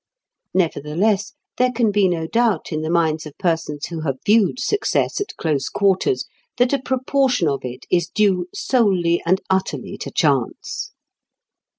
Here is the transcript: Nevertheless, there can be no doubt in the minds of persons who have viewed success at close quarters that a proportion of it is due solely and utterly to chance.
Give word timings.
Nevertheless, 0.55 1.33
there 1.57 1.71
can 1.71 1.91
be 1.91 2.07
no 2.07 2.25
doubt 2.25 2.71
in 2.71 2.81
the 2.81 2.89
minds 2.89 3.27
of 3.27 3.37
persons 3.37 3.85
who 3.85 3.99
have 4.01 4.17
viewed 4.25 4.59
success 4.59 5.21
at 5.21 5.37
close 5.37 5.69
quarters 5.69 6.25
that 6.57 6.73
a 6.73 6.79
proportion 6.81 7.47
of 7.47 7.63
it 7.63 7.85
is 7.91 8.07
due 8.09 8.47
solely 8.51 9.21
and 9.27 9.41
utterly 9.51 9.99
to 9.99 10.09
chance. 10.09 10.89